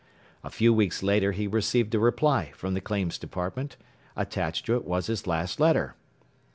A 0.43 0.49
few 0.49 0.73
weeks 0.73 1.03
later 1.03 1.31
he 1.31 1.45
received 1.45 1.93
a 1.93 1.99
reply 1.99 2.53
from 2.55 2.73
the 2.73 2.81
Claims 2.81 3.19
Department. 3.19 3.77
Attached 4.15 4.65
to 4.65 4.73
it 4.75 4.83
was 4.83 5.05
his 5.05 5.27
last 5.27 5.59
letter. 5.59 5.93